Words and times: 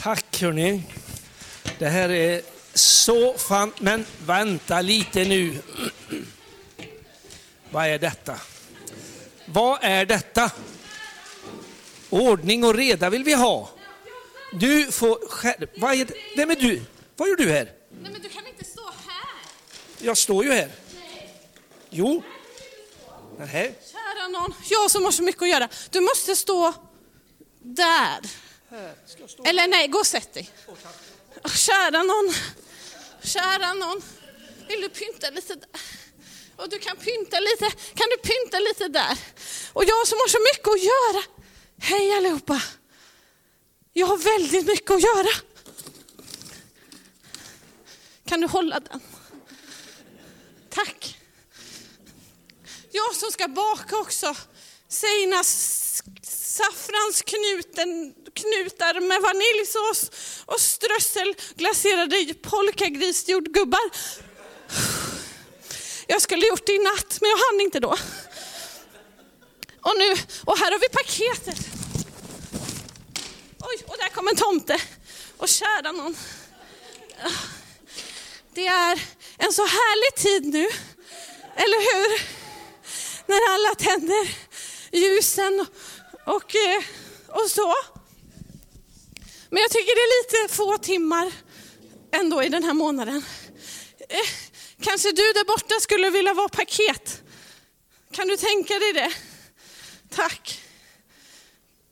Tack 0.00 0.40
hörni. 0.42 0.82
Det 1.78 1.88
här 1.88 2.08
är 2.08 2.42
så 2.74 3.38
fan... 3.38 3.72
Men 3.78 4.06
vänta 4.26 4.80
lite 4.80 5.24
nu. 5.24 5.58
Vad 7.70 7.86
är 7.86 7.98
detta? 7.98 8.40
Vad 9.46 9.78
är 9.82 10.06
detta? 10.06 10.50
Ordning 12.10 12.64
och 12.64 12.74
reda 12.74 13.10
vill 13.10 13.24
vi 13.24 13.32
ha. 13.32 13.70
Du 14.52 14.92
får 14.92 15.28
skär... 15.28 15.68
Vad 15.76 15.94
är 15.94 16.04
det? 16.04 16.14
Vem 16.36 16.50
är 16.50 16.56
du? 16.56 16.82
Vad 17.16 17.28
gör 17.28 17.36
du 17.36 17.50
här? 17.50 17.72
Nej 18.02 18.12
men 18.12 18.22
du 18.22 18.28
kan 18.28 18.46
inte 18.46 18.64
stå 18.64 18.84
här. 18.84 19.40
Jag 19.98 20.16
står 20.16 20.44
ju 20.44 20.52
här. 20.52 20.70
Jo. 21.90 22.22
Nähä. 23.38 23.72
Kära 23.92 24.28
någon, 24.28 24.54
jag 24.70 24.90
som 24.90 25.04
har 25.04 25.10
så 25.10 25.22
mycket 25.22 25.42
att 25.42 25.48
göra. 25.48 25.68
Du 25.90 26.00
måste 26.00 26.36
stå 26.36 26.74
där. 27.62 28.20
Eller 29.44 29.68
nej, 29.68 29.88
gå 29.88 29.98
och 29.98 30.06
sätt 30.06 30.34
dig. 30.34 30.50
Oh, 31.44 31.50
Kära 31.54 32.02
någon, 32.02 32.34
kära 33.22 33.74
någon. 33.74 34.02
Vill 34.68 34.80
du 34.80 34.88
pynta 34.88 35.30
lite 35.30 35.54
där? 35.54 35.68
Och 36.56 36.68
du 36.68 36.78
kan 36.78 36.96
pynta 36.96 37.40
lite, 37.40 37.70
kan 37.70 38.08
du 38.10 38.16
pynta 38.16 38.58
lite 38.58 38.88
där? 38.88 39.18
Och 39.72 39.84
jag 39.84 40.08
som 40.08 40.18
har 40.18 40.28
så 40.28 40.38
mycket 40.38 40.68
att 40.68 40.82
göra. 40.82 41.24
Hej 41.80 42.16
allihopa. 42.16 42.62
Jag 43.92 44.06
har 44.06 44.16
väldigt 44.16 44.66
mycket 44.66 44.90
att 44.90 45.02
göra. 45.02 45.28
Kan 48.24 48.40
du 48.40 48.46
hålla 48.46 48.80
den? 48.80 49.00
Tack. 50.70 51.18
Jag 52.90 53.14
som 53.14 53.30
ska 53.30 53.48
baka 53.48 53.96
också. 53.96 54.34
Seinas 54.88 56.02
saffransknutar 56.58 57.78
saffransknuten 57.78 58.14
knutar 58.34 59.00
med 59.00 59.22
vaniljsås 59.22 60.10
och 60.46 60.60
strössel 60.60 61.34
glaserade 61.54 62.34
polkagrisjordgubbar. 62.34 63.90
Jag 66.06 66.22
skulle 66.22 66.46
gjort 66.46 66.66
det 66.66 66.72
i 66.72 66.78
natt, 66.78 67.18
men 67.20 67.30
jag 67.30 67.38
hann 67.38 67.60
inte 67.60 67.80
då. 67.80 67.96
Och 69.82 69.94
nu, 69.98 70.10
och 70.44 70.58
här 70.58 70.72
har 70.72 70.78
vi 70.78 70.88
paketet. 70.88 71.58
Oj, 73.60 73.84
och 73.86 73.96
där 73.98 74.08
kom 74.08 74.28
en 74.28 74.36
tomte. 74.36 74.80
Och 75.36 75.48
kära 75.48 75.92
någon. 75.92 76.16
Det 78.54 78.66
är 78.66 79.02
en 79.38 79.52
så 79.52 79.62
härlig 79.62 80.14
tid 80.16 80.44
nu, 80.52 80.68
eller 81.56 81.80
hur? 81.92 82.22
När 83.26 83.54
alla 83.54 83.74
tänder 83.74 84.28
ljusen 84.92 85.66
och, 86.28 86.54
eh, 86.54 86.82
och 87.28 87.50
så. 87.50 87.74
Men 89.50 89.62
jag 89.62 89.70
tycker 89.70 89.94
det 89.94 90.00
är 90.00 90.44
lite 90.44 90.54
få 90.54 90.78
timmar 90.78 91.32
ändå 92.10 92.42
i 92.42 92.48
den 92.48 92.64
här 92.64 92.74
månaden. 92.74 93.24
Eh, 94.08 94.28
kanske 94.80 95.08
du 95.08 95.32
där 95.32 95.44
borta 95.44 95.74
skulle 95.80 96.10
vilja 96.10 96.34
vara 96.34 96.48
paket? 96.48 97.22
Kan 98.10 98.28
du 98.28 98.36
tänka 98.36 98.78
dig 98.78 98.92
det? 98.92 99.12
Tack. 100.10 100.60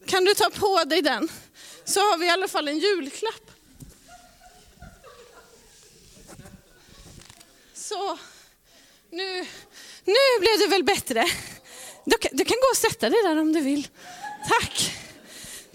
Kan 0.06 0.24
du 0.24 0.34
ta 0.34 0.50
på 0.50 0.84
dig 0.84 1.02
den? 1.02 1.28
Så 1.84 2.00
har 2.00 2.18
vi 2.18 2.26
i 2.26 2.30
alla 2.30 2.48
fall 2.48 2.68
en 2.68 2.78
julklapp. 2.78 3.50
Så, 7.74 8.18
nu, 9.10 9.46
nu 10.04 10.40
blev 10.40 10.58
det 10.58 10.66
väl 10.66 10.84
bättre. 10.84 11.26
Du, 12.04 12.16
du 12.32 12.44
kan 12.44 12.56
gå 12.56 12.68
och 12.70 12.76
sätta 12.76 13.08
dig 13.08 13.22
där 13.22 13.40
om 13.40 13.52
du 13.52 13.60
vill. 13.60 13.88
Tack. 14.48 14.92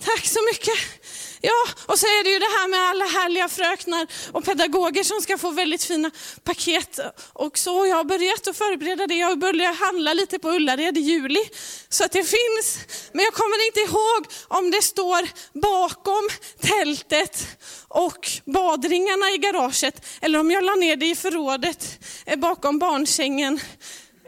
Tack 0.06 0.26
så 0.26 0.40
mycket. 0.52 1.02
Ja, 1.44 1.68
och 1.86 2.00
så 2.00 2.06
är 2.06 2.24
det 2.24 2.30
ju 2.30 2.40
det 2.40 2.46
här 2.46 2.68
med 2.68 2.80
alla 2.80 3.06
härliga 3.06 3.50
fröknar 3.50 4.08
och 4.32 4.46
pedagoger 4.46 5.04
som 5.04 5.22
ska 5.22 5.38
få 5.38 5.52
väldigt 5.52 5.84
fina 5.84 6.12
paket. 6.44 7.00
Och 7.34 7.58
så 7.58 7.86
jag 7.86 7.96
har 7.96 8.04
börjat 8.04 8.48
att 8.48 8.58
förbereda 8.58 9.08
det. 9.08 9.16
Jag 9.16 9.40
började 9.40 9.76
handla 9.76 10.14
lite 10.14 10.40
på 10.40 10.50
Ullared 10.50 10.98
i 10.98 11.02
juli. 11.02 11.44
Så 11.90 12.04
att 12.04 12.12
det 12.12 12.24
finns. 12.24 12.80
Men 13.12 13.26
jag 13.26 13.34
kommer 13.34 13.66
inte 13.66 13.80
ihåg 13.80 14.26
om 14.48 14.72
det 14.72 14.82
står 14.82 15.30
bakom 15.62 16.30
tältet 16.60 17.48
och 17.88 18.30
badringarna 18.46 19.32
i 19.32 19.38
garaget. 19.38 20.06
Eller 20.22 20.40
om 20.40 20.52
jag 20.52 20.64
la 20.64 20.76
ner 20.76 20.96
det 20.96 21.10
i 21.10 21.16
förrådet 21.16 22.00
eh, 22.26 22.40
bakom 22.40 22.80
barnsängen. 22.80 23.60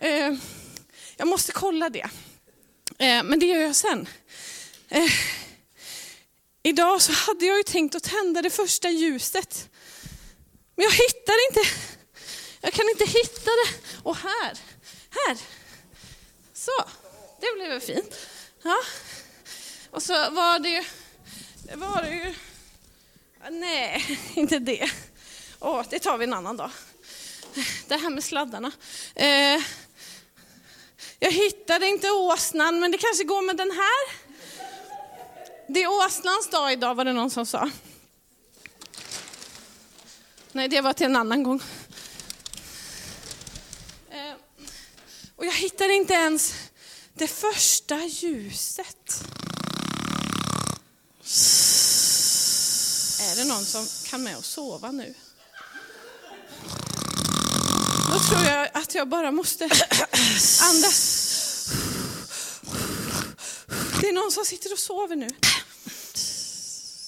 Eh, 0.02 0.34
jag 1.18 1.28
måste 1.28 1.52
kolla 1.52 1.90
det. 1.90 2.10
Eh, 2.98 3.24
men 3.24 3.40
det 3.40 3.46
gör 3.46 3.62
jag 3.62 3.76
sen. 3.76 4.08
Eh, 4.94 5.12
Idag 6.64 7.02
så 7.02 7.12
hade 7.12 7.46
jag 7.46 7.58
ju 7.58 7.64
tänkt 7.64 7.96
att 7.96 8.04
tända 8.04 8.42
det 8.42 8.50
första 8.50 8.90
ljuset. 8.90 9.70
Men 10.76 10.84
jag 10.84 10.92
hittar 10.92 11.48
inte. 11.50 11.72
Jag 12.62 12.74
kan 12.74 12.90
inte 12.90 13.06
hitta 13.06 13.52
det. 13.52 14.00
Och 14.04 14.16
här, 14.18 14.58
här. 15.10 15.38
Så, 16.54 16.72
det 17.42 17.56
blev 17.56 17.70
väl 17.70 17.82
fint. 17.82 18.16
Ja. 18.64 18.78
Och 19.92 20.04
så 20.04 20.14
var 20.14 20.60
det 20.60 20.70
ju, 20.70 20.84
det 21.64 21.76
var 21.76 22.02
det 22.02 22.10
ju, 22.10 22.36
nej, 23.50 24.20
inte 24.36 24.60
det. 24.60 24.92
Åh, 25.60 25.84
det 25.90 26.00
tar 26.00 26.18
vi 26.18 26.24
en 26.24 26.34
annan 26.34 26.58
dag. 26.58 26.72
Det 27.88 27.98
här 27.98 28.10
med 28.10 28.24
sladdarna. 28.24 28.72
Eh, 29.16 29.62
jag 31.20 31.32
hittade 31.32 31.88
inte 31.88 32.12
åsnan, 32.12 32.80
men 32.80 32.92
det 32.92 32.98
kanske 32.98 33.24
går 33.24 33.42
med 33.42 33.58
den 33.58 33.72
här. 33.72 34.23
Det 35.68 35.84
är 35.84 35.88
åsnans 35.88 36.50
dag 36.50 36.74
idag 36.74 36.96
var 36.96 37.06
det 37.06 37.14
någon 37.14 37.32
som 37.32 37.46
sa. 37.46 37.70
Nej, 40.52 40.68
det 40.68 40.82
var 40.82 40.94
till 40.94 41.06
en 41.06 41.16
annan 41.16 41.44
gång. 41.44 41.62
Eh, 44.12 44.34
och 45.36 45.46
jag 45.46 45.54
hittar 45.54 45.90
inte 45.90 46.14
ens 46.14 46.54
det 47.14 47.28
första 47.28 48.06
ljuset. 48.06 49.24
Är 53.32 53.36
det 53.36 53.46
någon 53.46 53.66
som 53.66 53.88
kan 54.10 54.24
med 54.24 54.38
och 54.38 54.46
sova 54.46 54.92
nu? 54.92 55.14
Då 58.14 58.20
tror 58.20 58.44
jag 58.44 58.70
att 58.74 58.96
jag 58.96 59.08
bara 59.08 59.32
måste 59.32 59.64
andas. 60.62 61.23
Det 64.04 64.10
är 64.10 64.14
någon 64.14 64.32
som 64.32 64.46
sitter 64.46 64.74
och 64.74 64.80
sover 64.80 65.16
nu. 65.16 65.30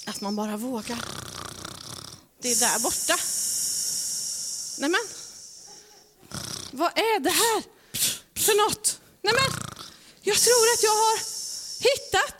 Att 0.06 0.22
man 0.22 0.36
bara 0.36 0.58
vågar. 0.58 0.98
Det 2.42 2.52
är 2.52 2.60
där 2.60 2.80
borta. 2.80 3.18
Nej 4.80 4.90
men. 4.90 5.02
Vad 6.72 6.92
är 6.98 7.20
det 7.20 7.30
här 7.30 7.64
för 8.36 8.56
något? 8.64 9.00
Nej 9.22 9.34
men. 9.34 9.52
Jag 10.22 10.38
tror 10.38 10.74
att 10.74 10.84
jag 10.84 10.92
har 10.92 11.18
hittat. 11.90 12.40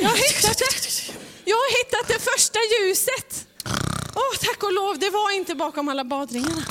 Jag 0.00 0.08
har 0.08 0.16
hittat 0.16 0.58
det. 0.58 1.12
Jag 1.44 1.56
har 1.56 1.78
hittat 1.78 2.08
det 2.08 2.20
första 2.30 2.58
ljuset. 2.74 3.46
Åh, 4.14 4.36
tack 4.40 4.62
och 4.62 4.72
lov, 4.72 4.98
det 4.98 5.10
var 5.10 5.30
inte 5.30 5.54
bakom 5.54 5.88
alla 5.88 6.04
badringarna. 6.04 6.64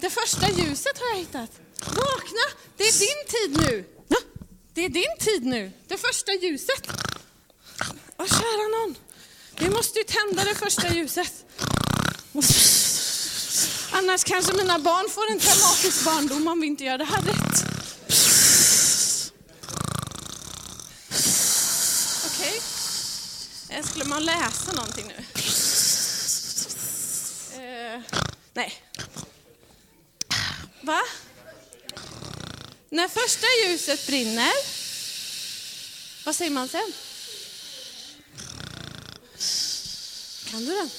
Det 0.00 0.10
första 0.10 0.50
ljuset 0.50 0.98
har 0.98 1.08
jag 1.08 1.16
hittat. 1.16 1.50
Vakna, 1.80 2.44
det 2.76 2.84
är 2.84 2.98
din 2.98 3.20
tid 3.28 3.60
nu. 3.60 3.95
Det 4.76 4.84
är 4.84 4.88
din 4.88 5.16
tid 5.18 5.44
nu. 5.44 5.72
Det 5.88 5.98
första 5.98 6.32
ljuset. 6.32 6.88
Åh, 8.16 8.26
kära 8.26 8.68
någon. 8.78 8.96
Vi 9.58 9.70
måste 9.70 9.98
ju 9.98 10.04
tända 10.04 10.44
det 10.44 10.54
första 10.54 10.94
ljuset. 10.94 11.32
Annars 13.90 14.24
kanske 14.24 14.52
mina 14.52 14.78
barn 14.78 15.10
får 15.10 15.30
en 15.30 15.38
traumatisk 15.38 16.04
barndom 16.04 16.48
om 16.48 16.60
vi 16.60 16.66
inte 16.66 16.84
gör 16.84 16.98
det 16.98 17.04
här 17.04 17.22
rätt. 17.22 17.64
Okej. 22.26 22.60
Okay. 23.68 23.82
Skulle 23.82 24.04
man 24.04 24.24
läsa 24.24 24.72
någonting 24.72 25.06
nu? 25.06 25.14
Eh, 27.62 28.00
nej. 28.54 28.82
Va? 30.80 31.00
När 32.90 33.08
första 33.08 33.46
ljuset 33.64 34.06
brinner, 34.06 34.52
vad 36.26 36.34
säger 36.36 36.50
man 36.50 36.68
sen? 36.68 36.92
Kan 40.50 40.64
du 40.64 40.72
den? 40.74 40.90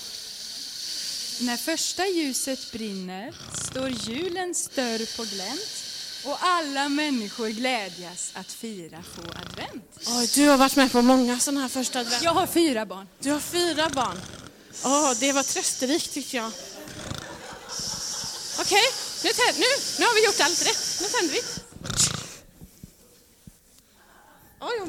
När 1.40 1.58
första 1.58 2.08
ljuset 2.08 2.72
brinner 2.72 3.34
står 3.72 3.90
julens 3.90 4.68
dörr 4.76 5.18
på 5.18 5.24
glänt 5.24 5.84
och 6.26 6.38
alla 6.42 6.90
människor 6.90 7.50
glädjas 7.50 8.32
att 8.34 8.52
fira 8.52 9.04
få 9.16 9.22
advent. 9.22 10.00
Oj, 10.08 10.30
du 10.36 10.48
har 10.48 10.58
varit 10.58 10.76
med 10.76 10.92
på 10.92 11.02
många 11.02 11.40
sådana 11.40 11.62
här 11.62 11.70
första 11.70 12.00
advent. 12.00 12.24
Jag 12.24 12.34
har 12.34 12.48
fyra 12.48 12.86
barn. 12.86 13.08
Du 13.20 13.32
har 13.32 13.40
fyra 13.40 13.90
barn. 13.90 14.22
Åh, 14.84 15.14
det 15.20 15.32
var 15.32 15.44
trösterikt 15.44 16.14
tyckte 16.14 16.38
jag. 16.38 16.52
Okej, 18.60 18.84
nu, 19.24 19.30
tänd- 19.30 19.58
nu, 19.58 19.66
nu 20.00 20.06
har 20.06 20.16
vi 20.16 20.26
gjort 20.26 20.40
allt 20.40 20.68
rätt. 20.68 20.98
Nu 21.02 21.08
tänder 21.08 21.34
vi. 21.34 21.42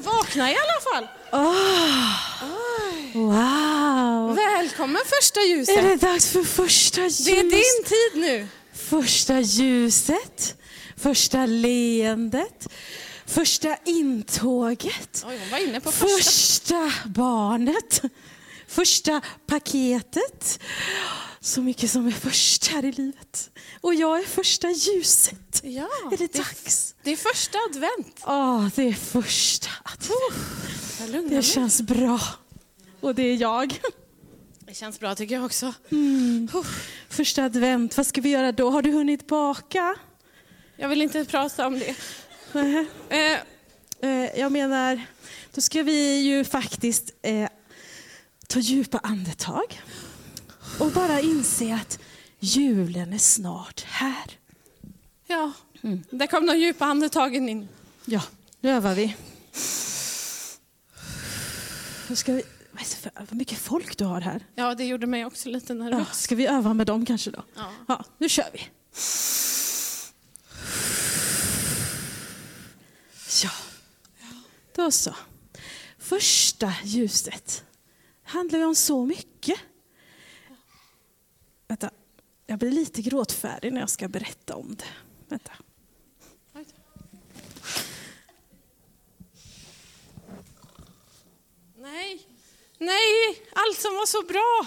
Vaknade 0.03 0.51
i 0.53 0.57
alla 0.57 0.81
fall. 0.93 1.09
Oj. 1.33 3.13
Wow! 3.15 4.35
Välkommen 4.37 5.03
första 5.07 5.41
ljuset. 5.41 5.79
Är 5.79 5.83
det 5.83 5.97
dags 5.97 6.31
för 6.31 6.43
första 6.43 7.01
ljus? 7.01 7.19
Det 7.25 7.39
är 7.39 7.43
din 7.43 7.85
tid 7.85 8.21
nu. 8.23 8.49
Första 8.75 9.41
ljuset, 9.41 10.55
första 10.97 11.47
leendet, 11.47 12.67
första 13.27 13.77
intåget, 13.85 15.25
Oj, 15.29 15.39
hon 15.41 15.51
var 15.51 15.59
inne 15.59 15.81
på 15.81 15.93
första. 15.93 16.17
första 16.17 16.93
barnet, 17.09 18.03
första 18.69 19.21
paketet. 19.47 20.61
Så 21.49 21.63
mycket 21.63 21.91
som 21.91 22.07
är 22.07 22.11
först 22.11 22.67
här 22.67 22.85
i 22.85 22.93
livet. 22.93 23.51
Och 23.81 23.95
jag 23.95 24.19
är 24.21 24.25
första 24.25 24.71
ljuset. 24.71 25.61
Ja, 25.63 25.89
är 26.13 26.17
det 26.17 26.33
det, 26.33 26.39
dags? 26.39 26.95
det 27.03 27.11
är 27.11 27.17
första 27.17 27.59
advent. 27.71 28.21
Ja, 28.27 28.71
det 28.75 28.83
är 28.89 28.93
första 28.93 29.69
advent. 29.83 31.13
Lugnar 31.13 31.37
Det 31.37 31.43
känns 31.43 31.83
bra. 31.83 32.21
Och 33.01 33.15
det 33.15 33.23
är 33.23 33.37
jag. 33.37 33.81
det 34.61 34.75
känns 34.75 35.01
bra 35.01 35.15
tycker 35.15 35.35
jag 35.35 35.45
också. 35.45 35.75
Första 37.09 37.45
advent, 37.45 37.97
vad 37.97 38.07
ska 38.07 38.21
vi 38.21 38.29
göra 38.29 38.53
då? 38.53 38.71
Har 38.71 38.83
du 38.83 38.93
hunnit 38.93 39.27
baka? 39.27 39.95
Jag 40.77 40.89
vill 40.89 41.03
inte 41.03 41.25
prata 41.25 41.67
om 41.67 41.79
det. 41.79 41.95
Eh, 43.09 43.39
Eh, 44.01 44.41
Jag 44.41 44.53
menar, 44.53 45.03
då 45.55 45.61
ska 45.61 45.83
vi 45.83 46.19
ju 46.21 46.45
faktiskt 46.45 47.11
eh, 47.23 47.49
ta 48.49 48.59
djupa 48.59 48.99
andetag 48.99 49.81
och 50.81 50.91
bara 50.93 51.21
inse 51.21 51.75
att 51.75 51.99
julen 52.41 53.13
är 53.13 53.19
snart 53.19 53.81
här. 53.87 54.31
ja, 55.27 55.53
där 56.11 56.27
kom 56.27 56.47
de 56.47 56.59
djupa 56.59 56.85
andetagen 56.85 57.49
in. 57.49 57.69
Ja, 58.05 58.23
nu 58.61 58.71
övar 58.71 58.95
vi. 58.95 59.17
Ska 62.17 62.33
vi 62.33 62.43
vad, 63.19 63.35
mycket 63.35 63.59
folk 63.59 63.99
du 63.99 64.05
har 64.05 64.21
här. 64.21 64.47
Ja, 64.55 64.75
det 64.75 64.85
gjorde 64.85 65.07
mig 65.07 65.25
också 65.27 65.49
lite 65.49 65.73
Ja, 65.73 65.79
nervös. 65.85 66.21
ska 66.23 66.35
vi 66.35 66.47
öva 66.47 66.75
med 66.75 66.87
dem 66.87 67.07
kanske 67.07 67.31
då? 67.31 67.43
Ja. 67.57 67.71
Ja, 67.89 68.05
nu 68.19 68.29
kör 68.29 68.49
vi. 68.53 68.61
Ja, 73.43 73.51
då 74.77 74.91
så. 74.91 75.15
Första 75.99 76.73
ljuset 76.85 77.65
handlar 78.25 78.59
ju 78.59 78.65
om 78.65 78.75
så 78.75 79.05
mycket. 79.07 79.59
Jag 82.51 82.59
blir 82.59 82.71
lite 82.71 83.03
gråtfärdig 83.03 83.73
när 83.73 83.81
jag 83.81 83.91
ska 83.91 84.09
berätta 84.09 84.57
om 84.57 84.77
det. 84.77 84.85
Vänta. 85.29 85.53
Nej, 91.77 92.27
nej, 92.79 93.43
allt 93.53 93.79
som 93.81 93.95
var 93.95 94.07
så 94.07 94.23
bra. 94.23 94.67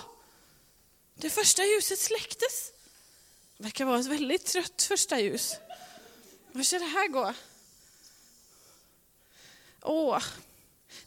Det 1.16 1.30
första 1.30 1.66
ljuset 1.66 2.00
släcktes. 2.00 2.72
Det 3.57 3.63
verkar 3.63 3.86
vara 3.86 4.00
ett 4.00 4.06
väldigt 4.06 4.45
trött 4.45 4.83
första 4.83 5.19
ljus. 5.19 5.56
Hur 6.51 6.63
ska 6.63 6.80
det 6.80 6.86
här 6.86 7.07
gå? 7.07 7.33
Åh, 9.81 10.24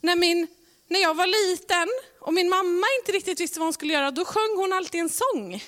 när, 0.01 0.15
min, 0.15 0.47
när 0.87 0.99
jag 0.99 1.13
var 1.13 1.27
liten 1.27 1.87
och 2.19 2.33
min 2.33 2.49
mamma 2.49 2.87
inte 2.99 3.11
riktigt 3.11 3.39
visste 3.39 3.59
vad 3.59 3.65
hon 3.65 3.73
skulle 3.73 3.93
göra, 3.93 4.11
då 4.11 4.25
sjöng 4.25 4.57
hon 4.57 4.73
alltid 4.73 5.01
en 5.01 5.09
sång. 5.09 5.63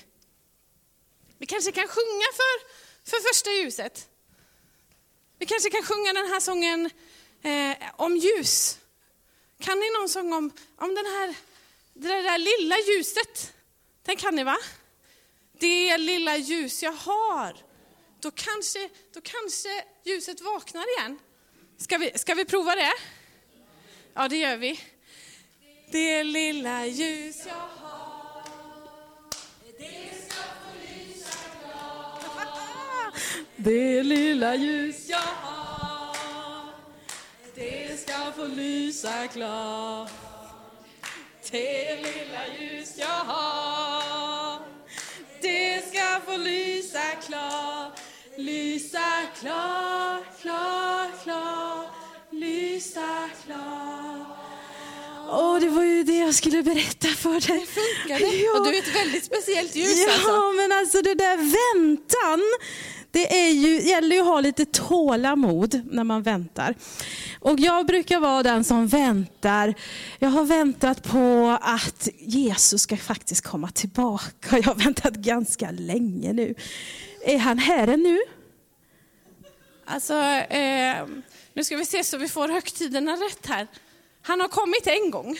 Vi 1.38 1.46
kanske 1.46 1.72
kan 1.72 1.88
sjunga 1.88 2.26
för, 2.32 2.54
för 3.10 3.28
första 3.28 3.50
ljuset. 3.50 4.08
Vi 5.38 5.46
kanske 5.46 5.70
kan 5.70 5.82
sjunga 5.82 6.12
den 6.12 6.26
här 6.26 6.40
sången 6.40 6.90
eh, 7.42 7.76
om 7.96 8.16
ljus. 8.16 8.78
Kan 9.60 9.80
ni 9.80 9.90
någon 9.90 10.08
sång 10.08 10.32
om, 10.32 10.50
om 10.76 10.94
den 10.94 11.06
här, 11.06 11.34
det 11.94 12.08
där, 12.08 12.38
lilla 12.38 12.76
ljuset? 12.78 13.52
Den 14.02 14.16
kan 14.16 14.34
ni 14.34 14.44
va? 14.44 14.56
Det 15.58 15.98
lilla 15.98 16.36
ljus 16.36 16.82
jag 16.82 16.92
har. 16.92 17.56
Då 18.20 18.30
kanske, 18.30 18.88
då 19.12 19.20
kanske 19.20 19.84
ljuset 20.04 20.40
vaknar 20.40 20.98
igen. 20.98 21.18
Ska 21.76 21.98
vi, 21.98 22.18
ska 22.18 22.34
vi 22.34 22.44
prova 22.44 22.74
det? 22.74 22.92
Ja, 24.14 24.28
det 24.28 24.36
gör 24.36 24.56
vi. 24.56 24.80
Det 25.90 26.24
lilla 26.24 26.86
ljus 26.86 27.46
jag 27.46 27.54
har 27.54 27.98
Det 33.60 34.02
lilla 34.02 34.54
ljus 34.54 35.08
jag 35.08 35.18
har 35.18 36.16
Det 37.54 38.00
ska 38.00 38.32
få 38.36 38.46
lysa 38.46 39.26
klart 39.32 40.10
Det 41.50 41.96
lilla 41.96 42.42
ljus 42.60 42.92
jag 42.96 43.06
har 43.06 44.58
Det 45.42 45.82
ska 45.88 46.20
få 46.26 46.36
lysa 46.36 47.02
klart 47.26 48.00
Lysa 48.36 49.22
klart, 49.40 50.40
klart, 50.42 51.22
klart 51.24 51.86
Lysa 52.30 53.30
klart 53.46 54.38
Åh, 55.30 55.60
det 55.60 55.68
var 55.68 55.82
ju 55.82 56.02
det 56.02 56.18
jag 56.18 56.34
skulle 56.34 56.62
berätta 56.62 57.08
för 57.08 57.48
dig. 57.48 57.66
Det? 58.08 58.36
Ja. 58.36 58.58
Och 58.58 58.66
du 58.66 58.74
är 58.74 58.78
ett 58.78 58.94
väldigt 58.94 59.24
speciellt 59.24 59.76
ljus 59.76 60.04
Ja, 60.06 60.12
alltså. 60.12 60.52
men 60.56 60.72
alltså 60.72 61.02
det 61.02 61.14
där 61.14 61.36
väntan, 61.36 62.40
det 63.10 63.40
är 63.46 63.50
ju, 63.50 63.80
gäller 63.80 64.16
ju 64.16 64.22
att 64.22 64.26
ha 64.28 64.40
lite 64.40 64.64
tålamod 64.64 65.80
när 65.90 66.04
man 66.04 66.22
väntar. 66.22 66.74
Och 67.40 67.60
jag 67.60 67.86
brukar 67.86 68.20
vara 68.20 68.42
den 68.42 68.64
som 68.64 68.86
väntar. 68.86 69.74
Jag 70.18 70.28
har 70.28 70.44
väntat 70.44 71.02
på 71.02 71.58
att 71.62 72.08
Jesus 72.18 72.82
ska 72.82 72.96
faktiskt 72.96 73.44
komma 73.44 73.70
tillbaka. 73.70 74.56
Jag 74.56 74.62
har 74.62 74.74
väntat 74.74 75.14
ganska 75.14 75.70
länge 75.70 76.32
nu. 76.32 76.54
Är 77.24 77.38
han 77.38 77.58
här 77.58 77.88
ännu? 77.88 78.18
Alltså, 79.84 80.14
eh, 80.14 81.06
nu 81.54 81.64
ska 81.64 81.76
vi 81.76 81.86
se 81.86 82.04
så 82.04 82.16
vi 82.18 82.28
får 82.28 82.48
högtiderna 82.48 83.12
rätt 83.12 83.46
här. 83.46 83.66
Han 84.22 84.40
har 84.40 84.48
kommit 84.48 84.86
en 84.86 85.10
gång. 85.10 85.36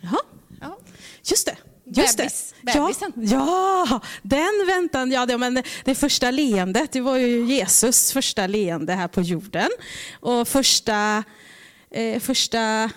Ja, 0.00 0.20
Ja. 0.60 0.78
just 1.24 1.46
det. 1.46 1.56
Just 1.94 2.16
Bebis. 2.16 2.54
det. 2.62 2.72
Bebisen. 2.72 3.12
Ja, 3.16 3.86
ja, 3.90 4.00
den 4.22 4.66
väntan. 4.66 5.10
Ja, 5.12 5.26
det, 5.26 5.38
men 5.38 5.62
det 5.84 5.94
första 5.94 6.30
leendet, 6.30 6.92
det 6.92 7.00
var 7.00 7.16
ju 7.16 7.44
Jesus 7.44 8.12
första 8.12 8.46
leende 8.46 8.92
här 8.94 9.08
på 9.08 9.20
jorden. 9.22 9.68
Och 10.20 10.48
första, 10.48 11.24
eh, 11.90 12.20
första 12.20 12.90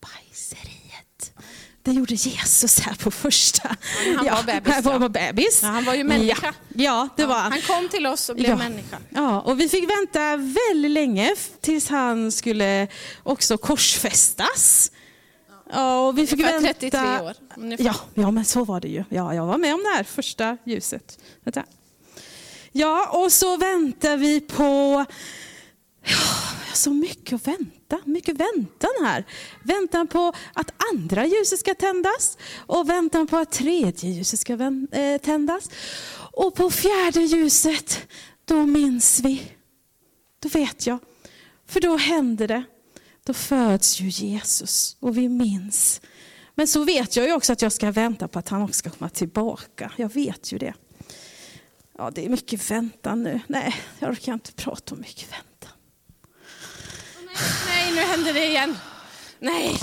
bajseriet. 0.00 1.32
Det 1.82 1.92
gjorde 1.92 2.14
Jesus 2.14 2.80
här 2.80 2.94
på 2.94 3.10
första. 3.10 3.76
han 4.16 4.24
var 4.26 4.42
bebis, 4.42 4.74
Han 4.74 4.84
var, 4.84 5.00
ja. 5.00 5.08
bebis. 5.08 5.60
Ja, 5.62 5.68
han 5.68 5.84
var 5.84 5.94
ju 5.94 6.04
människa. 6.04 6.54
Ja, 6.68 6.84
ja 6.84 7.08
det 7.16 7.26
var 7.26 7.38
han. 7.38 7.60
Kom 7.62 7.88
till 7.88 8.06
oss 8.06 8.28
och 8.28 8.36
blev 8.36 8.48
Ja. 8.48 8.56
människa. 8.56 8.98
Ja, 9.10 9.40
och 9.40 9.60
vi 9.60 9.68
fick 9.68 9.90
vänta 9.90 10.36
väldigt 10.36 10.90
länge 10.90 11.34
tills 11.60 11.88
han 11.88 12.32
skulle 12.32 12.88
också 13.22 13.58
korsfästas. 13.58 14.90
Ja, 15.70 16.08
och 16.08 16.18
vi 16.18 16.26
fick 16.26 16.40
vänta... 16.40 16.72
33 16.72 17.00
år, 17.00 17.34
ungefär. 17.56 17.84
Ja, 17.84 17.94
ja, 18.14 18.30
men 18.30 18.44
så 18.44 18.64
var 18.64 18.80
det 18.80 18.88
ju. 18.88 19.04
Ja, 19.08 19.34
jag 19.34 19.46
var 19.46 19.58
med 19.58 19.74
om 19.74 19.82
det 19.82 19.96
här 19.96 20.04
första 20.04 20.56
ljuset. 20.64 21.18
Vänta. 21.44 21.64
Ja, 22.72 23.08
och 23.24 23.32
så 23.32 23.56
väntar 23.56 24.16
vi 24.16 24.40
på... 24.40 25.04
Ja, 26.02 26.16
så 26.74 26.90
mycket 26.90 27.32
att 27.32 27.46
vänta. 27.46 28.00
Mycket 28.04 28.36
väntan 28.36 28.90
här. 29.02 29.24
Väntan 29.62 30.06
på 30.06 30.32
att 30.52 30.72
andra 30.92 31.26
ljuset 31.26 31.58
ska 31.58 31.74
tändas 31.74 32.38
och 32.66 32.88
väntan 32.88 33.26
på 33.26 33.36
att 33.36 33.52
tredje 33.52 34.10
ljuset 34.10 34.40
ska 34.40 34.52
eh, 34.52 35.18
tändas. 35.20 35.70
Och 36.32 36.54
på 36.54 36.70
fjärde 36.70 37.20
ljuset, 37.20 38.08
då 38.44 38.66
minns 38.66 39.20
vi. 39.20 39.42
Då 40.40 40.48
vet 40.48 40.86
jag. 40.86 40.98
För 41.66 41.80
då 41.80 41.96
händer 41.96 42.48
det. 42.48 42.64
Då 43.26 43.34
föds 43.34 44.00
ju 44.00 44.08
Jesus 44.08 44.96
och 45.00 45.16
vi 45.16 45.28
minns. 45.28 46.00
Men 46.54 46.66
så 46.66 46.84
vet 46.84 47.16
jag 47.16 47.26
ju 47.26 47.32
också 47.32 47.52
att 47.52 47.62
jag 47.62 47.72
ska 47.72 47.90
vänta 47.90 48.28
på 48.28 48.38
att 48.38 48.48
han 48.48 48.62
också 48.62 48.78
ska 48.78 48.90
komma 48.90 49.10
tillbaka. 49.10 49.92
Jag 49.96 50.14
vet 50.14 50.52
ju 50.52 50.58
det. 50.58 50.74
Ja, 51.98 52.10
det 52.10 52.24
är 52.24 52.28
mycket 52.28 52.70
väntan 52.70 53.22
nu. 53.22 53.40
Nej, 53.46 53.76
jag 53.98 54.10
orkar 54.10 54.32
inte 54.32 54.52
prata 54.52 54.94
om 54.94 55.00
mycket 55.00 55.32
väntan. 55.32 55.70
Nej, 57.66 57.92
nu 57.94 58.00
händer 58.00 58.32
det 58.32 58.46
igen. 58.46 58.78
Nej, 59.38 59.76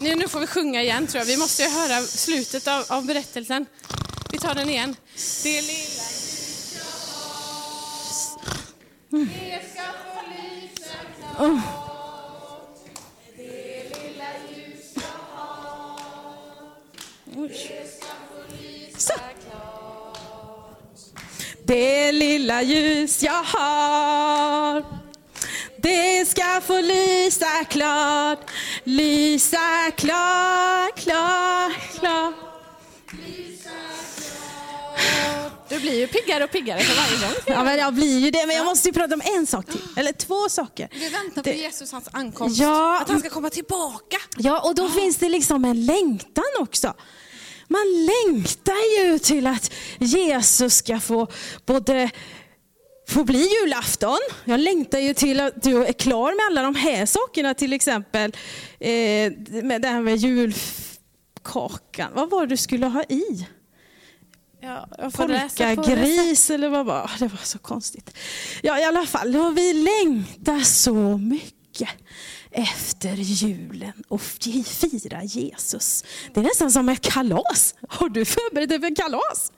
nu, 0.00 0.14
nu 0.14 0.28
får 0.28 0.40
vi 0.40 0.46
sjunga 0.46 0.82
igen 0.82 1.06
tror 1.06 1.18
jag. 1.18 1.26
Vi 1.26 1.36
måste 1.36 1.62
ju 1.62 1.68
höra 1.68 2.02
slutet 2.02 2.68
av, 2.68 2.84
av 2.88 3.06
berättelsen. 3.06 3.66
Vi 4.32 4.38
tar 4.38 4.54
den 4.54 4.68
igen. 4.68 4.96
Det 5.42 5.60
lilla 5.60 5.72
ljus 5.72 6.76
jag 9.10 9.18
har, 9.18 9.26
det 9.26 9.62
ska 9.72 9.82
få 9.82 10.20
lysa 10.30 10.94
klart. 11.36 11.85
Det 17.48 17.88
ska 17.98 18.06
få 18.06 18.56
lysa 18.62 19.14
klart. 19.14 20.98
Det 21.64 22.12
lilla 22.12 22.62
ljus 22.62 23.22
jag 23.22 23.42
har 23.42 24.84
Det 25.78 26.28
ska 26.28 26.60
få 26.66 26.80
lysa 26.80 27.64
klart, 27.70 28.50
lysa 28.84 29.90
klart, 29.96 30.94
klart, 31.00 31.72
klart. 32.00 32.34
Du 35.68 35.80
blir 35.80 35.94
ju 36.00 36.06
piggare 36.06 36.44
och 36.44 36.50
piggare 36.50 36.80
för 36.80 36.96
varje 36.96 37.26
gång. 37.26 37.42
Ja, 37.46 37.64
men 37.64 37.78
jag 37.78 37.94
blir 37.94 38.18
ju 38.18 38.30
det, 38.30 38.46
men 38.46 38.56
jag 38.56 38.64
måste 38.64 38.88
ju 38.88 38.92
prata 38.92 39.14
om 39.14 39.22
en 39.24 39.46
sak 39.46 39.66
till. 39.66 39.80
Eller 39.96 40.12
två 40.12 40.48
saker. 40.48 40.88
Du 40.92 41.08
väntar 41.08 41.42
Det- 41.42 41.52
på 41.52 41.58
Jesus, 41.58 41.92
hans 41.92 42.08
ankomst. 42.12 42.60
Ja. 42.60 43.00
Att 43.02 43.08
han 43.08 43.20
ska 43.20 43.30
komma 43.30 43.50
tillbaka. 43.50 44.16
Ja, 44.36 44.60
och 44.60 44.74
då 44.74 44.88
finns 44.88 45.16
det 45.16 45.28
liksom 45.28 45.64
en 45.64 45.86
längtan 45.86 46.44
också. 46.58 46.94
Man 47.68 48.06
längtar 48.06 48.98
ju 48.98 49.18
till 49.18 49.46
att 49.46 49.72
Jesus 49.98 50.74
ska 50.74 51.00
få 51.00 51.28
både 51.66 52.10
få 53.08 53.24
bli 53.24 53.48
julafton. 53.62 54.18
Jag 54.44 54.60
längtar 54.60 54.98
ju 54.98 55.14
till 55.14 55.40
att 55.40 55.62
du 55.62 55.84
är 55.84 55.92
klar 55.92 56.36
med 56.36 56.46
alla 56.50 56.62
de 56.62 56.74
här 56.74 57.06
sakerna, 57.06 57.54
till 57.54 57.72
exempel 57.72 58.36
eh, 58.78 59.32
med 59.62 59.82
det 59.82 59.88
här 59.88 60.00
med 60.00 60.16
julkakan. 60.16 62.10
Vad 62.14 62.30
var 62.30 62.40
det 62.40 62.46
du 62.46 62.56
skulle 62.56 62.86
ha 62.86 63.02
i? 63.02 63.46
Ja. 64.60 64.88
Polkagris 65.14 66.50
eller 66.50 66.68
vad 66.68 66.86
var 66.86 67.10
det? 67.18 67.28
var 67.28 67.44
så 67.44 67.58
konstigt. 67.58 68.16
Ja, 68.62 68.78
i 68.80 68.84
alla 68.84 69.06
fall, 69.06 69.36
och 69.36 69.58
vi 69.58 69.72
längtar 69.72 70.60
så 70.60 70.94
mycket 71.18 71.88
efter 72.56 73.14
julen 73.16 73.92
och 74.08 74.22
fi- 74.22 74.64
fira 74.64 75.24
Jesus. 75.24 76.04
Det 76.34 76.40
är 76.40 76.44
nästan 76.44 76.72
som 76.72 76.88
ett 76.88 77.00
kalas. 77.00 77.74
Har 77.88 78.08
du 78.08 78.24
förberett 78.24 78.68
dig 78.68 78.80
för 78.80 78.94
kalas? 78.96 79.52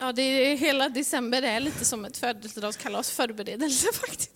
Ja, 0.00 0.12
det 0.12 0.22
är, 0.22 0.56
hela 0.56 0.88
december 0.88 1.42
är 1.42 1.60
lite 1.60 1.84
som 1.84 2.04
ett 2.04 2.16
födelsedagskalas 2.16 3.10
förberedelse 3.10 3.86
faktiskt. 3.92 4.30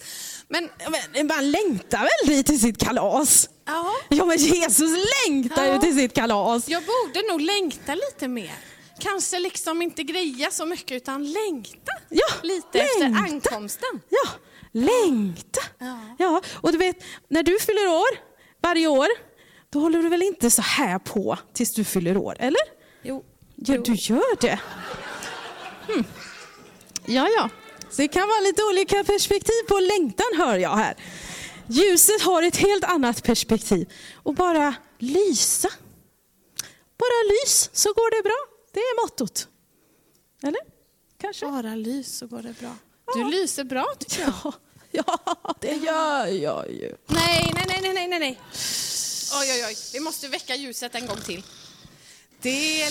Men 0.48 0.68
Men 1.12 1.26
Man 1.26 1.50
längtar 1.50 1.98
väl 1.98 2.34
dit 2.36 2.46
till 2.46 2.60
sitt 2.60 2.78
kalas? 2.78 3.48
ja, 3.66 3.92
Ja, 4.08 4.24
men 4.24 4.36
Jesus 4.36 4.90
längtar 5.26 5.64
ju 5.64 5.70
Ja. 5.72 5.80
till 5.80 5.94
sitt 5.98 6.14
kalas. 6.14 6.68
jag 6.68 6.82
borde 6.82 7.22
nog 7.32 7.40
längta 7.40 7.94
lite 7.94 8.28
mer. 8.28 8.52
Kanske 9.00 9.38
liksom 9.38 9.82
inte 9.82 10.02
greja 10.02 10.50
så 10.50 10.66
mycket 10.66 10.96
utan 10.96 11.32
längta 11.32 11.92
Ja, 12.08 12.26
lite 12.42 12.78
efter 12.80 13.00
längta. 13.00 13.20
ankomsten. 13.20 14.00
Ja, 14.08 14.30
längta. 14.72 15.60
Ja. 15.78 15.98
Ja, 16.18 16.42
och 16.54 16.72
du 16.72 16.78
vet, 16.78 16.96
när 17.28 17.42
du 17.42 17.58
fyller 17.58 17.88
år, 17.88 18.18
varje 18.62 18.86
år, 18.86 19.08
då 19.70 19.78
håller 19.80 20.02
du 20.02 20.08
väl 20.08 20.22
inte 20.22 20.50
så 20.50 20.62
här 20.62 20.98
på 20.98 21.38
tills 21.54 21.74
du 21.74 21.84
fyller 21.84 22.16
år, 22.16 22.36
eller? 22.38 22.62
Jo. 23.02 23.24
Ja, 23.56 23.78
du 23.78 23.92
gör 23.94 24.40
det. 24.40 24.58
Hmm. 25.88 26.04
Ja, 27.06 27.28
ja. 27.36 27.50
Så 27.90 28.02
det 28.02 28.08
kan 28.08 28.28
vara 28.28 28.40
lite 28.40 28.62
olika 28.64 29.04
perspektiv 29.04 29.62
på 29.68 29.80
längtan, 29.80 30.26
hör 30.38 30.56
jag 30.58 30.76
här. 30.76 30.96
Ljuset 31.68 32.22
har 32.22 32.42
ett 32.42 32.56
helt 32.56 32.84
annat 32.84 33.22
perspektiv. 33.22 33.92
Och 34.22 34.34
bara 34.34 34.74
lysa. 34.98 35.68
Bara 36.98 37.22
lys, 37.30 37.70
så 37.72 37.92
går 37.92 38.10
det 38.16 38.22
bra. 38.22 38.55
Det 38.76 38.80
är 38.80 39.02
mottot. 39.04 39.48
Eller? 40.42 40.60
Kanske? 41.20 41.46
Bara 41.46 41.74
lys 41.74 42.16
så 42.16 42.26
går 42.26 42.42
det 42.42 42.58
bra. 42.60 42.76
Du 43.14 43.30
lyser 43.30 43.64
bra 43.64 43.86
tycker 43.98 44.20
jag. 44.22 44.54
Ja, 44.90 45.18
ja 45.44 45.54
det 45.60 45.74
gör 45.74 46.26
jag 46.26 46.70
ju. 46.70 46.96
Nej, 47.06 47.52
nej, 47.54 47.64
nej, 47.68 47.80
nej, 47.82 47.94
nej, 47.94 48.08
nej, 48.08 48.18
nej. 48.18 48.40
Oj, 49.40 49.48
oj, 49.52 49.64
oj. 49.68 49.76
Vi 49.92 50.00
måste 50.00 50.28
väcka 50.28 50.54
ljuset 50.54 50.94
en 50.94 51.06
gång 51.06 51.20
till. 51.20 51.42
Det 52.40 52.90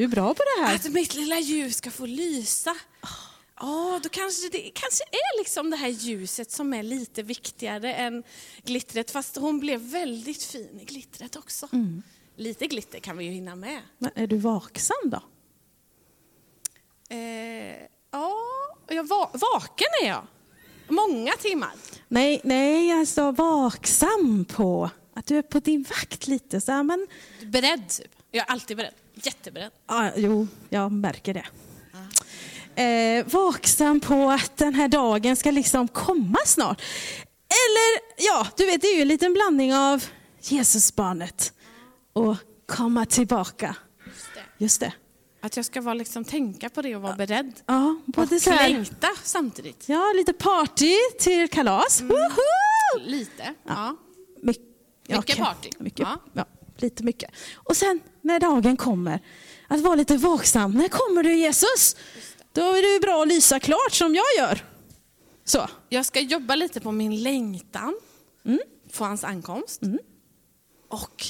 Du 0.00 0.04
är 0.04 0.08
bra 0.08 0.34
på 0.34 0.42
det 0.42 0.64
här. 0.64 0.74
Att 0.74 0.92
mitt 0.92 1.14
lilla 1.14 1.38
ljus 1.38 1.76
ska 1.76 1.90
få 1.90 2.06
lysa. 2.06 2.76
Ja, 3.56 4.00
då 4.02 4.08
kanske 4.08 4.48
det 4.48 4.70
kanske 4.74 5.04
är 5.04 5.38
liksom 5.38 5.70
det 5.70 5.76
här 5.76 5.88
ljuset 5.88 6.50
som 6.50 6.74
är 6.74 6.82
lite 6.82 7.22
viktigare 7.22 7.94
än 7.94 8.22
glittret. 8.62 9.10
Fast 9.10 9.36
hon 9.36 9.60
blev 9.60 9.80
väldigt 9.80 10.42
fin 10.42 10.80
i 10.80 10.84
glittret 10.84 11.36
också. 11.36 11.68
Lite 12.36 12.66
glitter 12.66 13.00
kan 13.00 13.16
vi 13.16 13.24
ju 13.24 13.30
hinna 13.30 13.56
med. 13.56 13.80
Men 13.98 14.10
är 14.14 14.26
du 14.26 14.36
vaksam 14.36 14.96
då? 15.04 15.22
Eh, 17.08 17.76
ja, 18.10 18.36
jag 18.88 19.08
va 19.08 19.30
vaken 19.32 19.88
är 20.02 20.08
jag. 20.08 20.26
Många 20.88 21.32
timmar. 21.32 21.72
Nej, 22.08 22.40
nej, 22.44 22.92
alltså 22.92 23.30
vaksam 23.30 24.44
på 24.44 24.90
att 25.14 25.26
du 25.26 25.38
är 25.38 25.42
på 25.42 25.60
din 25.60 25.82
vakt 25.82 26.26
lite. 26.26 26.60
Så 26.60 26.72
här, 26.72 26.82
men, 26.82 27.06
Beredd 27.42 27.88
typ. 27.88 28.19
Jag 28.30 28.48
är 28.48 28.52
alltid 28.52 28.76
beredd. 28.76 28.94
Jätteberedd. 29.14 29.70
ja, 29.86 30.10
jo, 30.16 30.48
jag 30.68 30.92
märker 30.92 31.34
det. 31.34 31.46
Eh, 32.82 33.26
vaksam 33.26 34.00
på 34.00 34.30
att 34.30 34.56
den 34.56 34.74
här 34.74 34.88
dagen 34.88 35.36
ska 35.36 35.50
liksom 35.50 35.88
komma 35.88 36.38
snart. 36.46 36.82
Eller, 37.48 38.00
ja, 38.26 38.46
du 38.56 38.66
vet, 38.66 38.80
det 38.80 38.86
är 38.86 38.96
ju 38.96 39.02
en 39.02 39.08
liten 39.08 39.32
blandning 39.32 39.74
av 39.74 40.04
Jesusbarnet 40.40 41.52
och 42.12 42.36
komma 42.66 43.06
tillbaka. 43.06 43.76
Just 44.06 44.34
det. 44.34 44.40
Just 44.64 44.80
det. 44.80 44.92
Att 45.42 45.56
jag 45.56 45.64
ska 45.66 45.80
vara 45.80 45.94
liksom, 45.94 46.24
tänka 46.24 46.68
på 46.70 46.82
det 46.82 46.96
och 46.96 47.02
vara 47.02 47.16
beredd. 47.16 47.52
Ja, 47.66 47.96
både 48.06 48.34
Och 48.36 48.42
så 48.42 48.50
här, 48.50 48.68
längta 48.68 49.08
samtidigt. 49.22 49.88
ja, 49.88 50.12
lite 50.16 50.32
party 50.32 50.94
till 51.20 51.48
kalas. 51.50 52.00
Woho! 52.00 53.00
Lite. 53.06 53.54
Ja. 53.66 53.96
My- 54.42 54.54
ja, 55.06 55.16
Mycket 55.18 55.36
kan- 55.36 55.46
party. 55.46 55.70
Mycket, 55.78 56.00
Ja. 56.00 56.20
ja. 56.32 56.44
Lite 56.82 57.02
mycket. 57.04 57.30
Och 57.54 57.76
sen 57.76 58.00
när 58.22 58.40
dagen 58.40 58.76
kommer, 58.76 59.20
att 59.68 59.80
vara 59.80 59.94
lite 59.94 60.16
vaksam. 60.16 60.72
När 60.72 60.88
kommer 60.88 61.22
du 61.22 61.34
Jesus? 61.34 61.96
Då 62.52 62.60
är 62.62 62.94
det 62.94 63.00
bra 63.00 63.22
att 63.22 63.28
lysa 63.28 63.60
klart 63.60 63.92
som 63.92 64.14
jag 64.14 64.24
gör. 64.38 64.64
Så. 65.44 65.68
Jag 65.88 66.06
ska 66.06 66.20
jobba 66.20 66.54
lite 66.54 66.80
på 66.80 66.92
min 66.92 67.22
längtan 67.22 67.94
Mm. 68.44 68.60
på 68.96 69.04
hans 69.04 69.24
ankomst. 69.24 69.80
Och 70.88 71.24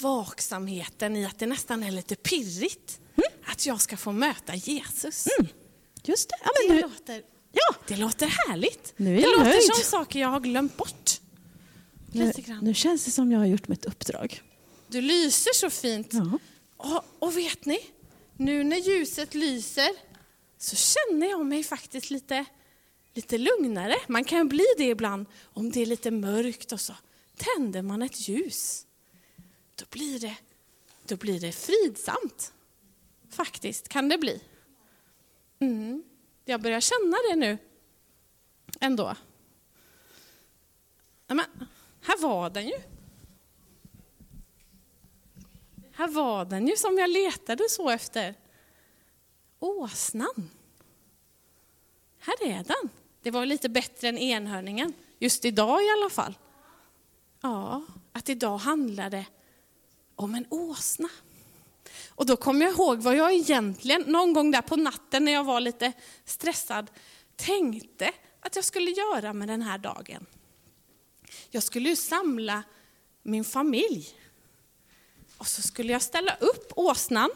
vaksamheten 0.00 1.16
i 1.16 1.24
att 1.26 1.38
det 1.38 1.46
nästan 1.46 1.82
är 1.82 1.90
lite 1.90 2.14
pirrigt. 2.16 3.00
Att 3.46 3.66
jag 3.66 3.80
ska 3.80 3.96
få 3.96 4.12
möta 4.12 4.54
Jesus. 4.54 5.26
Just 6.04 6.28
det. 6.28 6.36
Ja, 6.44 6.50
men 6.68 6.76
Det, 6.76 6.82
nu, 6.82 6.88
låter, 6.88 7.22
ja, 7.52 7.74
det 7.88 7.96
låter 7.96 8.26
härligt. 8.26 8.94
Nu 8.96 9.18
är 9.18 9.20
det 9.22 9.26
låter 9.28 9.44
nöjd. 9.44 9.62
som 9.74 9.84
saker 9.84 10.20
jag 10.20 10.28
har 10.28 10.40
glömt 10.40 10.76
bort. 10.76 11.20
nu, 12.12 12.32
nu 12.62 12.74
känns 12.74 13.04
det 13.04 13.10
som 13.10 13.32
jag 13.32 13.38
har 13.38 13.46
gjort 13.46 13.68
mitt 13.68 13.84
uppdrag. 13.84 14.42
Du 14.86 15.00
lyser 15.00 15.52
så 15.54 15.70
fint. 15.70 16.12
Ja. 16.12 16.38
Och, 16.76 17.04
och 17.18 17.36
vet 17.36 17.64
ni, 17.64 17.78
nu 18.36 18.64
när 18.64 18.76
ljuset 18.76 19.34
lyser 19.34 19.90
så 20.58 20.76
känner 20.76 21.26
jag 21.26 21.46
mig 21.46 21.62
faktiskt 21.62 22.10
lite, 22.10 22.44
lite 23.14 23.38
lugnare. 23.38 23.96
Man 24.06 24.24
kan 24.24 24.48
bli 24.48 24.66
det 24.76 24.84
ibland 24.84 25.26
om 25.42 25.70
det 25.70 25.80
är 25.80 25.86
lite 25.86 26.10
mörkt 26.10 26.72
och 26.72 26.80
så 26.80 26.94
tänder 27.36 27.82
man 27.82 28.02
ett 28.02 28.28
ljus. 28.28 28.86
Då 29.74 29.84
blir 29.90 30.18
det, 30.18 30.36
då 31.06 31.16
blir 31.16 31.40
det 31.40 31.52
fridsamt. 31.52 32.52
Faktiskt, 33.30 33.88
kan 33.88 34.08
det 34.08 34.18
bli. 34.18 34.40
Mm. 35.58 36.04
Jag 36.44 36.60
börjar 36.60 36.80
känna 36.80 37.16
det 37.30 37.36
nu. 37.36 37.58
Ändå. 38.80 39.16
Men, 41.26 41.46
här 42.00 42.22
var 42.22 42.50
den 42.50 42.66
ju. 42.66 42.93
Här 45.96 46.08
var 46.08 46.44
den 46.44 46.68
ju 46.68 46.76
som 46.76 46.98
jag 46.98 47.10
letade 47.10 47.68
så 47.68 47.90
efter. 47.90 48.34
Åsnan. 49.58 50.50
Här 52.18 52.42
är 52.42 52.64
den. 52.64 52.90
Det 53.22 53.30
var 53.30 53.46
lite 53.46 53.68
bättre 53.68 54.08
än 54.08 54.18
enhörningen. 54.18 54.92
Just 55.18 55.44
idag 55.44 55.82
i 55.84 55.90
alla 55.90 56.10
fall. 56.10 56.38
Ja, 57.40 57.82
att 58.12 58.28
idag 58.28 58.58
handlar 58.58 59.10
det 59.10 59.26
om 60.14 60.34
en 60.34 60.46
åsna. 60.50 61.08
Och 62.08 62.26
då 62.26 62.36
kom 62.36 62.60
jag 62.60 62.70
ihåg 62.70 62.98
vad 62.98 63.16
jag 63.16 63.34
egentligen, 63.34 64.02
någon 64.02 64.32
gång 64.32 64.50
där 64.50 64.62
på 64.62 64.76
natten 64.76 65.24
när 65.24 65.32
jag 65.32 65.44
var 65.44 65.60
lite 65.60 65.92
stressad, 66.24 66.90
tänkte 67.36 68.12
att 68.40 68.56
jag 68.56 68.64
skulle 68.64 68.90
göra 68.90 69.32
med 69.32 69.48
den 69.48 69.62
här 69.62 69.78
dagen. 69.78 70.26
Jag 71.50 71.62
skulle 71.62 71.88
ju 71.88 71.96
samla 71.96 72.62
min 73.22 73.44
familj. 73.44 74.08
Och 75.44 75.48
så 75.48 75.62
skulle 75.62 75.92
jag 75.92 76.02
ställa 76.02 76.36
upp 76.36 76.72
åsnan, 76.76 77.30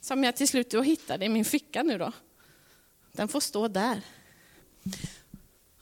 som 0.00 0.24
jag 0.24 0.36
till 0.36 0.48
slut 0.48 0.70
då 0.70 0.82
hittade 0.82 1.24
i 1.24 1.28
min 1.28 1.44
ficka 1.44 1.82
nu 1.82 1.98
då. 1.98 2.12
Den 3.12 3.28
får 3.28 3.40
stå 3.40 3.68
där. 3.68 4.02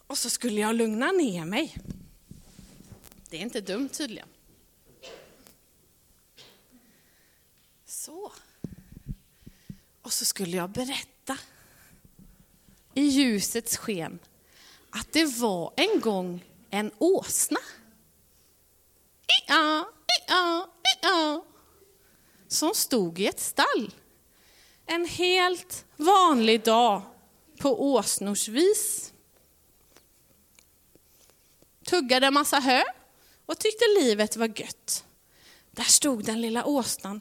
Och 0.06 0.18
så 0.18 0.30
skulle 0.30 0.60
jag 0.60 0.74
lugna 0.74 1.12
ner 1.12 1.44
mig. 1.44 1.76
Det 3.30 3.36
är 3.36 3.40
inte 3.40 3.60
dumt 3.60 3.88
tydligen. 3.88 4.28
Så. 7.86 8.32
Och 10.02 10.12
så 10.12 10.24
skulle 10.24 10.56
jag 10.56 10.70
berätta 10.70 11.38
i 12.94 13.02
ljusets 13.02 13.76
sken 13.76 14.18
att 14.90 15.12
det 15.12 15.24
var 15.24 15.72
en 15.76 16.00
gång 16.00 16.44
en 16.70 16.90
åsna. 16.98 17.60
Ja, 19.46 19.91
som 22.62 22.74
stod 22.74 23.18
i 23.18 23.26
ett 23.26 23.40
stall. 23.40 23.94
En 24.86 25.04
helt 25.04 25.84
vanlig 25.96 26.64
dag 26.64 27.02
på 27.58 27.92
åsnors 27.94 28.48
vis. 28.48 29.12
Tuggade 31.86 32.26
en 32.26 32.34
massa 32.34 32.58
hö 32.58 32.82
och 33.46 33.58
tyckte 33.58 33.84
livet 34.00 34.36
var 34.36 34.60
gött. 34.60 35.04
Där 35.70 35.84
stod 35.84 36.24
den 36.24 36.40
lilla 36.40 36.64
åsnan. 36.64 37.20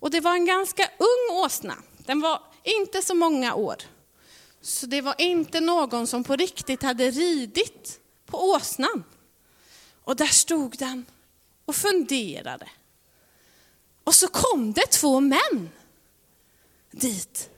Och 0.00 0.10
det 0.10 0.20
var 0.20 0.34
en 0.34 0.46
ganska 0.46 0.90
ung 0.98 1.36
åsna. 1.36 1.74
Den 1.98 2.20
var 2.20 2.42
inte 2.62 3.02
så 3.02 3.14
många 3.14 3.54
år. 3.54 3.76
Så 4.60 4.86
det 4.86 5.00
var 5.00 5.14
inte 5.18 5.60
någon 5.60 6.06
som 6.06 6.24
på 6.24 6.36
riktigt 6.36 6.82
hade 6.82 7.10
ridit 7.10 8.00
på 8.26 8.38
åsnan. 8.38 9.04
Och 10.04 10.16
där 10.16 10.26
stod 10.26 10.78
den 10.78 11.06
och 11.64 11.76
funderade. 11.76 12.68
Och 14.04 14.14
så 14.14 14.28
kom 14.28 14.72
det 14.72 14.86
två 14.86 15.20
män 15.20 15.70
dit 16.90 17.50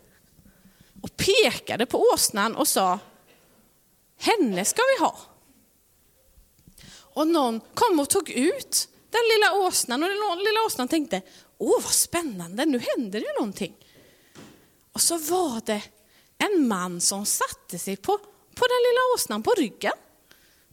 och 1.03 1.17
pekade 1.17 1.87
på 1.87 2.01
åsnan 2.15 2.57
och 2.57 2.69
sa, 2.69 2.99
henne 4.19 4.65
ska 4.65 4.83
vi 4.83 5.05
ha. 5.05 5.19
Och 6.99 7.29
någon 7.29 7.61
kom 7.75 8.01
och 8.01 8.09
tog 8.09 8.31
ut 8.31 8.89
den 9.11 9.21
lilla 9.35 9.67
åsnan 9.67 10.03
och 10.03 10.09
den 10.09 10.39
lilla 10.39 10.61
åsnan 10.67 10.89
tänkte, 10.89 11.23
åh 11.59 11.83
vad 11.83 11.93
spännande, 11.93 12.65
nu 12.65 12.83
händer 12.97 13.21
det 13.21 13.35
någonting. 13.39 13.75
Och 14.93 15.01
så 15.01 15.19
var 15.19 15.63
det 15.65 15.83
en 16.39 16.69
man 16.69 17.01
som 17.01 17.27
satte 17.27 17.79
sig 17.79 17.97
på, 17.97 18.19
på 18.55 18.67
den 18.67 18.83
lilla 18.89 19.01
åsnan 19.15 19.43
på 19.43 19.55
ryggen. 19.59 19.93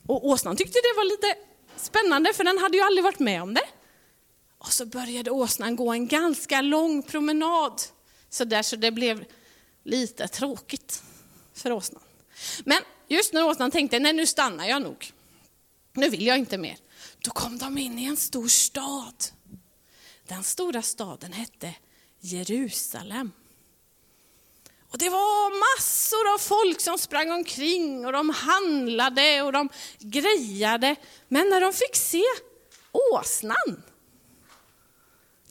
Och 0.07 0.27
åsnan 0.27 0.55
tyckte 0.55 0.79
det 0.79 0.93
var 0.97 1.03
lite 1.03 1.35
spännande 1.77 2.33
för 2.33 2.43
den 2.43 2.57
hade 2.57 2.77
ju 2.77 2.83
aldrig 2.83 3.03
varit 3.03 3.19
med 3.19 3.43
om 3.43 3.53
det. 3.53 3.67
Och 4.63 4.73
så 4.73 4.85
började 4.85 5.31
åsnan 5.31 5.75
gå 5.75 5.91
en 5.91 6.07
ganska 6.07 6.61
lång 6.61 7.03
promenad. 7.03 7.81
Så 8.29 8.45
där 8.45 8.61
så 8.61 8.75
det 8.75 8.91
blev 8.91 9.25
lite 9.83 10.27
tråkigt 10.27 11.03
för 11.53 11.71
åsnan. 11.71 12.03
Men 12.63 12.81
just 13.07 13.33
när 13.33 13.45
åsnan 13.45 13.71
tänkte, 13.71 13.99
nej 13.99 14.13
nu 14.13 14.25
stannar 14.25 14.65
jag 14.65 14.81
nog. 14.81 15.11
Nu 15.93 16.09
vill 16.09 16.25
jag 16.25 16.37
inte 16.37 16.57
mer. 16.57 16.77
Då 17.19 17.31
kom 17.31 17.57
de 17.57 17.77
in 17.77 17.99
i 17.99 18.05
en 18.05 18.17
stor 18.17 18.47
stad. 18.47 19.23
Den 20.27 20.43
stora 20.43 20.81
staden 20.81 21.33
hette 21.33 21.75
Jerusalem. 22.19 23.31
Och 24.89 24.97
det 24.97 25.09
var 25.09 25.75
massor 25.75 26.33
av 26.33 26.37
folk 26.37 26.81
som 26.81 26.97
sprang 26.97 27.31
omkring 27.31 28.05
och 28.05 28.11
de 28.11 28.29
handlade 28.29 29.41
och 29.41 29.51
de 29.51 29.69
grejade. 29.99 30.95
Men 31.27 31.49
när 31.49 31.61
de 31.61 31.73
fick 31.73 31.95
se 31.95 32.23
åsnan, 32.91 33.83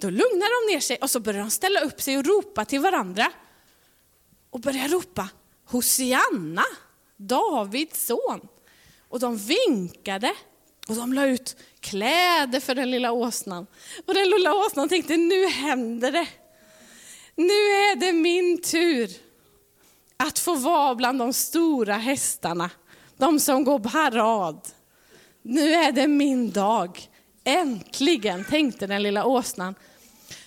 då 0.03 0.11
lugnade 0.11 0.51
de 0.67 0.73
ner 0.73 0.81
sig 0.81 0.97
och 0.97 1.11
så 1.11 1.21
började 1.21 1.45
de 1.45 1.51
ställa 1.51 1.81
upp 1.81 2.03
sig 2.03 2.19
och 2.19 2.27
ropa 2.27 2.65
till 2.65 2.81
varandra. 2.81 3.33
Och 4.51 4.61
började 4.61 4.95
ropa 4.95 5.29
Hosianna, 5.65 6.65
Davids 7.17 8.07
son. 8.07 8.49
Och 9.09 9.21
de 9.21 9.37
vinkade 9.37 10.35
och 10.89 10.97
de 10.97 11.13
la 11.13 11.27
ut 11.27 11.57
kläder 11.81 12.61
för 12.61 12.75
den 12.75 12.91
lilla 12.91 13.13
åsnan. 13.13 13.67
Och 14.07 14.15
den 14.15 14.29
lilla 14.31 14.55
åsnan 14.55 14.89
tänkte, 14.89 15.17
nu 15.17 15.47
händer 15.47 16.13
det. 16.13 16.29
Nu 17.35 17.53
är 17.53 17.97
det 17.97 18.13
min 18.13 18.63
tur 18.63 19.11
att 20.17 20.39
få 20.39 20.55
vara 20.55 20.95
bland 20.95 21.19
de 21.19 21.33
stora 21.33 21.95
hästarna, 21.95 22.71
de 23.17 23.41
som 23.41 23.65
går 23.65 23.79
parad. 23.79 24.69
Nu 25.43 25.73
är 25.75 25.93
det 25.93 26.07
min 26.07 26.51
dag. 26.51 27.09
Äntligen, 27.45 28.45
tänkte 28.45 28.87
den 28.87 29.03
lilla 29.03 29.25
åsnan. 29.25 29.75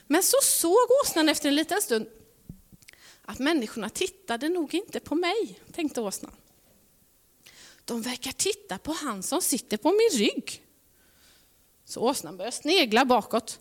Men 0.07 0.23
så 0.23 0.37
såg 0.41 0.87
åsnan 1.03 1.29
efter 1.29 1.49
en 1.49 1.55
liten 1.55 1.81
stund 1.81 2.07
att 3.21 3.39
människorna 3.39 3.89
tittade 3.89 4.49
nog 4.49 4.73
inte 4.73 4.99
på 4.99 5.15
mig, 5.15 5.59
tänkte 5.71 6.01
åsnan. 6.01 6.35
De 7.85 8.01
verkar 8.01 8.31
titta 8.31 8.77
på 8.77 8.91
han 8.91 9.23
som 9.23 9.41
sitter 9.41 9.77
på 9.77 9.89
min 9.89 10.19
rygg. 10.19 10.63
Så 11.85 12.01
åsnan 12.01 12.37
började 12.37 12.55
snegla 12.55 13.05
bakåt 13.05 13.59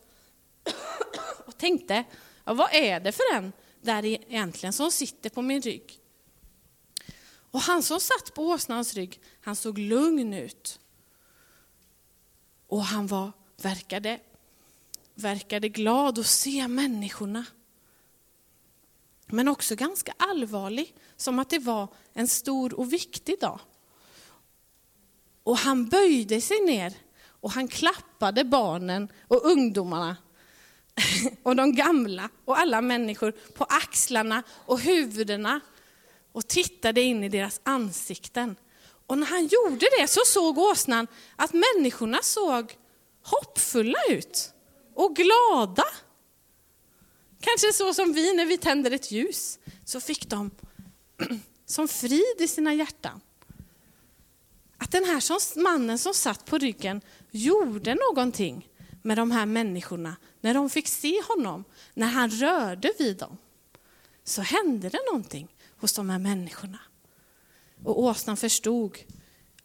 och 1.46 1.56
tänkte, 1.58 2.04
ja, 2.44 2.54
vad 2.54 2.74
är 2.74 3.00
det 3.00 3.12
för 3.12 3.34
en 3.34 3.52
där 3.80 4.04
e-, 4.04 4.24
egentligen 4.28 4.72
som 4.72 4.90
sitter 4.90 5.30
på 5.30 5.42
min 5.42 5.62
rygg? 5.62 6.00
Och 7.54 7.60
han 7.60 7.82
som 7.82 8.00
satt 8.00 8.34
på 8.34 8.46
åsnans 8.46 8.94
rygg, 8.94 9.20
han 9.40 9.56
såg 9.56 9.78
lugn 9.78 10.34
ut. 10.34 10.80
Och 12.66 12.84
han 12.84 13.06
var, 13.06 13.32
verkade, 13.56 14.20
verkade 15.14 15.68
glad 15.68 16.18
att 16.18 16.26
se 16.26 16.68
människorna. 16.68 17.44
Men 19.26 19.48
också 19.48 19.76
ganska 19.76 20.14
allvarlig, 20.16 20.94
som 21.16 21.38
att 21.38 21.50
det 21.50 21.58
var 21.58 21.88
en 22.12 22.28
stor 22.28 22.74
och 22.74 22.92
viktig 22.92 23.40
dag. 23.40 23.60
Och 25.42 25.58
han 25.58 25.88
böjde 25.88 26.40
sig 26.40 26.60
ner 26.60 26.94
och 27.26 27.50
han 27.50 27.68
klappade 27.68 28.44
barnen 28.44 29.08
och 29.28 29.44
ungdomarna 29.44 30.16
och 31.42 31.56
de 31.56 31.74
gamla 31.74 32.28
och 32.44 32.58
alla 32.58 32.80
människor 32.80 33.32
på 33.32 33.64
axlarna 33.64 34.42
och 34.50 34.80
huvudena 34.80 35.60
och 36.32 36.48
tittade 36.48 37.00
in 37.00 37.24
i 37.24 37.28
deras 37.28 37.60
ansikten. 37.62 38.56
Och 39.06 39.18
när 39.18 39.26
han 39.26 39.46
gjorde 39.46 39.86
det 39.98 40.08
så 40.08 40.20
såg 40.26 40.58
åsnan 40.58 41.06
att 41.36 41.52
människorna 41.52 42.18
såg 42.22 42.76
hoppfulla 43.22 43.98
ut 44.08 44.53
och 44.94 45.16
glada. 45.16 45.84
Kanske 47.40 47.72
så 47.72 47.94
som 47.94 48.12
vi 48.12 48.34
när 48.34 48.46
vi 48.46 48.58
tänder 48.58 48.90
ett 48.90 49.10
ljus, 49.10 49.58
så 49.84 50.00
fick 50.00 50.28
de 50.28 50.50
som 51.66 51.88
frid 51.88 52.36
i 52.38 52.48
sina 52.48 52.74
hjärtan. 52.74 53.20
Att 54.78 54.92
den 54.92 55.04
här 55.04 55.62
mannen 55.62 55.98
som 55.98 56.14
satt 56.14 56.44
på 56.44 56.58
ryggen 56.58 57.00
gjorde 57.30 57.94
någonting 57.94 58.68
med 59.02 59.18
de 59.18 59.30
här 59.30 59.46
människorna 59.46 60.16
när 60.40 60.54
de 60.54 60.70
fick 60.70 60.88
se 60.88 61.22
honom, 61.22 61.64
när 61.94 62.06
han 62.06 62.30
rörde 62.30 62.92
vid 62.98 63.16
dem. 63.16 63.36
Så 64.24 64.42
hände 64.42 64.88
det 64.88 65.00
någonting 65.12 65.48
hos 65.76 65.92
de 65.92 66.10
här 66.10 66.18
människorna. 66.18 66.78
Och 67.84 68.00
åsnan 68.02 68.36
förstod 68.36 68.98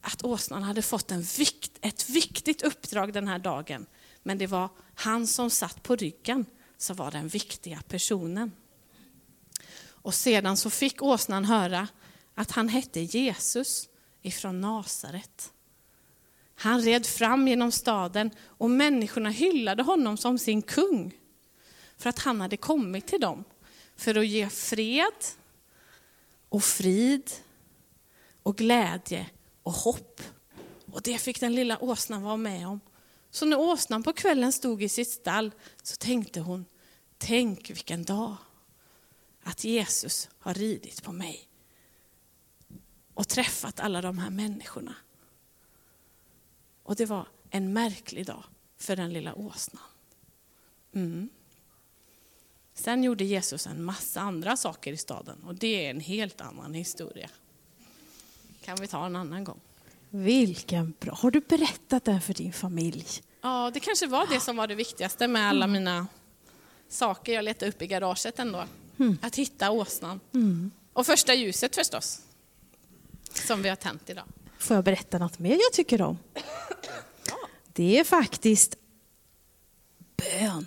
att 0.02 0.24
åsnan 0.24 0.64
hade 0.64 0.82
fått 0.82 1.12
en 1.12 1.22
vikt, 1.22 1.72
ett 1.82 2.10
viktigt 2.10 2.62
uppdrag 2.62 3.14
den 3.14 3.28
här 3.28 3.40
dagen. 3.40 3.86
Men 4.24 4.38
det 4.38 4.48
var 4.48 4.70
han 4.96 5.28
som 5.28 5.50
satt 5.50 5.84
på 5.84 5.96
ryggen 5.96 6.46
som 6.78 6.96
var 6.96 7.12
den 7.12 7.28
viktiga 7.28 7.82
personen. 7.88 8.52
Och 9.82 10.14
sedan 10.14 10.58
så 10.58 10.70
fick 10.70 11.02
åsnan 11.02 11.46
höra 11.46 11.88
att 12.36 12.52
han 12.52 12.70
hette 12.70 13.00
Jesus 13.00 13.90
ifrån 14.22 14.62
Nasaret. 14.62 15.54
Han 16.56 16.82
red 16.82 17.06
fram 17.06 17.48
genom 17.48 17.72
staden 17.72 18.32
och 18.42 18.70
människorna 18.70 19.30
hyllade 19.30 19.84
honom 19.84 20.18
som 20.18 20.40
sin 20.40 20.62
kung. 20.62 21.14
För 21.98 22.10
att 22.10 22.20
han 22.20 22.42
hade 22.42 22.58
kommit 22.58 23.08
till 23.08 23.22
dem 23.22 23.44
för 23.96 24.16
att 24.16 24.28
ge 24.28 24.50
fred 24.50 25.14
och 26.50 26.64
frid 26.64 27.32
och 28.44 28.58
glädje 28.58 29.26
och 29.64 29.74
hopp. 29.74 30.22
Och 30.92 31.02
det 31.02 31.18
fick 31.18 31.40
den 31.40 31.56
lilla 31.56 31.84
åsnan 31.84 32.22
vara 32.22 32.38
med 32.38 32.68
om. 32.68 32.80
Så 33.32 33.46
när 33.46 33.60
åsnan 33.60 34.04
på 34.04 34.14
kvällen 34.14 34.52
stod 34.52 34.84
i 34.84 34.90
sitt 34.90 35.10
stall 35.10 35.52
så 35.84 35.96
tänkte 35.96 36.40
hon, 36.40 36.66
tänk 37.18 37.70
vilken 37.70 38.04
dag 38.04 38.36
att 39.44 39.64
Jesus 39.64 40.30
har 40.40 40.54
ridit 40.54 41.04
på 41.04 41.12
mig 41.12 41.48
och 43.14 43.28
träffat 43.28 43.80
alla 43.80 44.02
de 44.02 44.18
här 44.18 44.30
människorna. 44.30 44.96
Och 46.84 46.96
det 46.96 47.06
var 47.06 47.28
en 47.50 47.74
märklig 47.74 48.26
dag 48.26 48.44
för 48.78 48.96
den 48.96 49.14
lilla 49.14 49.36
åsnan. 49.36 49.84
Mm. 50.94 51.30
Sen 52.74 53.04
gjorde 53.04 53.24
Jesus 53.24 53.68
en 53.68 53.84
massa 53.84 54.22
andra 54.22 54.58
saker 54.58 54.94
i 54.94 54.98
staden 54.98 55.44
och 55.44 55.56
det 55.56 55.86
är 55.86 55.90
en 55.90 56.00
helt 56.00 56.42
annan 56.42 56.74
historia. 56.74 57.30
kan 58.62 58.78
vi 58.82 58.88
ta 58.88 59.06
en 59.06 59.16
annan 59.16 59.44
gång. 59.44 59.60
Vilken 60.10 60.94
bra. 61.00 61.14
Har 61.14 61.32
du 61.32 61.40
berättat 61.40 62.06
det 62.06 62.22
för 62.22 62.34
din 62.34 62.54
familj? 62.54 63.06
Ja, 63.42 63.72
det 63.74 63.80
kanske 63.80 64.08
var 64.08 64.28
det 64.28 64.40
som 64.40 64.58
var 64.58 64.68
det 64.68 64.76
viktigaste 64.76 65.28
med 65.28 65.50
alla 65.50 65.68
mina 65.68 66.08
saker 66.90 67.34
jag 67.34 67.44
letade 67.46 67.72
upp 67.72 67.82
i 67.82 67.88
garaget 67.88 68.40
ändå. 68.40 68.64
Mm. 69.00 69.18
Att 69.22 69.36
hitta 69.36 69.72
åsnan. 69.72 70.20
Mm. 70.34 70.72
Och 70.94 71.06
första 71.06 71.34
ljuset 71.34 71.76
förstås. 71.76 72.22
Som 73.34 73.62
vi 73.62 73.70
har 73.70 73.76
tänt 73.76 74.10
idag. 74.10 74.26
Får 74.58 74.76
jag 74.76 74.84
berätta 74.84 75.18
något 75.18 75.40
mer 75.40 75.52
jag 75.52 75.74
tycker 75.74 76.02
om? 76.02 76.18
det 77.74 78.00
är 78.00 78.04
faktiskt 78.04 78.76
bön. 80.18 80.66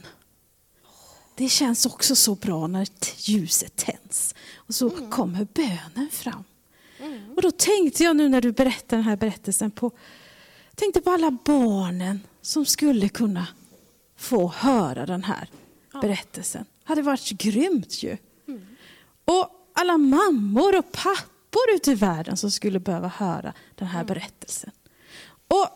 Det 1.34 1.48
känns 1.48 1.86
också 1.86 2.16
så 2.16 2.34
bra 2.34 2.66
när 2.66 2.88
ljuset 3.16 3.76
tänds 3.76 4.34
och 4.54 4.74
så 4.74 4.90
kommer 4.90 5.46
bönen 5.54 6.08
fram. 6.12 6.44
Och 7.36 7.42
då 7.42 7.50
tänkte 7.50 8.04
jag 8.04 8.16
nu 8.16 8.28
när 8.28 8.40
du 8.40 8.52
berättade 8.52 8.96
den 8.96 9.02
här 9.08 9.16
berättelsen 9.16 9.70
på, 9.70 9.90
tänkte 10.74 11.00
på 11.00 11.10
alla 11.10 11.30
barnen 11.44 12.20
som 12.42 12.64
skulle 12.66 13.08
kunna 13.08 13.46
få 14.16 14.48
höra 14.56 15.06
den 15.06 15.24
här 15.24 15.48
berättelsen. 16.00 16.64
Det 16.82 16.88
hade 16.88 17.02
varit 17.02 17.28
grymt 17.30 18.02
ju. 18.02 18.16
Och 19.24 19.68
alla 19.72 19.98
mammor 19.98 20.78
och 20.78 20.92
pappor 20.92 21.62
ute 21.74 21.90
i 21.90 21.94
världen 21.94 22.36
som 22.36 22.50
skulle 22.50 22.80
behöva 22.80 23.08
höra 23.08 23.52
den 23.74 23.88
här 23.88 24.04
berättelsen. 24.04 24.70
Och 25.48 25.68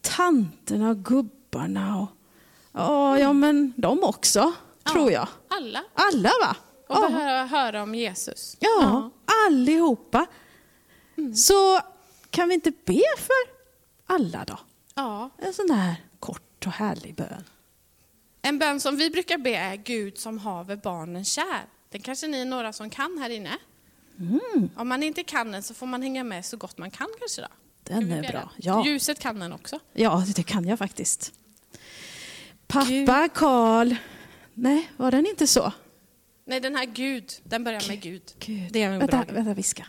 tanterna 0.00 0.90
och 0.90 1.04
gubbarna 1.04 1.98
och 2.00 2.08
ja, 2.72 3.18
ja 3.18 3.32
men 3.32 3.72
de 3.76 4.02
också, 4.02 4.52
tror 4.92 5.12
jag. 5.12 5.28
Alla. 5.48 5.84
Alla 5.94 6.30
va? 6.42 6.56
Och 6.88 6.96
Ja. 6.96 7.08
behöva 7.08 7.44
höra 7.44 7.82
om 7.82 7.94
Jesus. 7.94 8.56
Ja, 8.60 9.10
allihopa. 9.88 10.26
Så 11.34 11.80
kan 12.30 12.48
vi 12.48 12.54
inte 12.54 12.70
be 12.70 13.02
för 13.16 13.58
alla 14.06 14.44
då? 14.44 14.58
ja. 14.94 15.30
En 15.38 15.54
sån 15.54 15.70
här 15.70 15.96
kort 16.20 16.66
och 16.66 16.72
härlig 16.72 17.14
bön. 17.14 17.44
En 18.42 18.58
bön 18.58 18.80
som 18.80 18.96
vi 18.96 19.10
brukar 19.10 19.38
be 19.38 19.54
är 19.56 19.76
Gud 19.76 20.18
som 20.18 20.38
haver 20.38 20.76
barnen 20.76 21.24
kär. 21.24 21.66
Den 21.90 22.00
kanske 22.00 22.26
ni 22.26 22.40
är 22.40 22.44
några 22.44 22.72
som 22.72 22.90
kan 22.90 23.18
här 23.18 23.30
inne. 23.30 23.58
Mm. 24.18 24.70
Om 24.76 24.88
man 24.88 25.02
inte 25.02 25.22
kan 25.24 25.52
den 25.52 25.62
så 25.62 25.74
får 25.74 25.86
man 25.86 26.02
hänga 26.02 26.24
med 26.24 26.44
så 26.44 26.56
gott 26.56 26.78
man 26.78 26.90
kan 26.90 27.08
kanske 27.18 27.42
då. 27.42 27.48
Den 27.82 28.06
vi 28.06 28.12
är 28.12 28.32
bra. 28.32 28.50
Ja. 28.56 28.86
Ljuset 28.86 29.18
kan 29.18 29.38
den 29.38 29.52
också. 29.52 29.80
ja, 29.92 30.24
det 30.36 30.42
kan 30.42 30.64
jag 30.64 30.78
faktiskt. 30.78 31.32
Pappa 32.66 33.28
Karl. 33.34 33.94
Nej, 34.54 34.90
var 34.96 35.10
den 35.10 35.26
inte 35.26 35.46
så? 35.46 35.72
Nej, 36.48 36.60
den 36.60 36.76
här 36.76 36.84
Gud, 36.84 37.32
den 37.44 37.64
börjar 37.64 37.88
med 37.88 38.00
Gud. 38.00 38.22
Gud. 38.38 38.72
Det 38.72 38.82
är 38.82 38.90
en 38.90 38.98
vänta, 38.98 39.24
bra 39.24 39.34
vänta, 39.34 39.54
viska. 39.54 39.86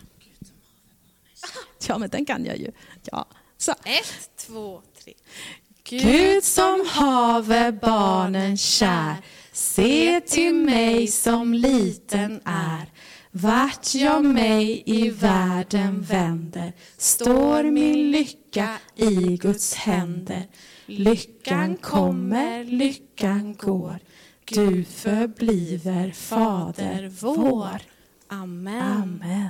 Ja, 1.87 1.97
men 1.97 2.09
den 2.09 2.25
kan 2.25 2.45
jag 2.45 2.57
ju. 2.57 2.71
Ja. 3.11 3.27
Så. 3.57 3.71
Ett, 3.71 4.29
två, 4.35 4.81
tre. 5.03 5.13
Gud 5.83 6.43
som 6.43 6.85
haver 6.87 7.71
barnen 7.71 8.57
kär, 8.57 9.15
se 9.51 10.21
till 10.21 10.55
mig 10.55 11.07
som 11.07 11.53
liten 11.53 12.41
är. 12.45 12.91
Vart 13.31 13.95
jag 13.95 14.25
mig 14.25 14.83
i 14.85 15.09
världen 15.09 16.01
vänder, 16.01 16.73
står 16.97 17.63
min 17.63 18.11
lycka 18.11 18.77
i 18.95 19.37
Guds 19.37 19.73
händer. 19.73 20.47
Lyckan 20.85 21.77
kommer, 21.77 22.63
lyckan 22.63 23.55
går, 23.55 23.99
du 24.49 24.83
förbliver 24.83 26.11
Fader 26.11 27.11
vår. 27.21 27.81
Amen. 28.27 28.81
Amen. 28.81 29.49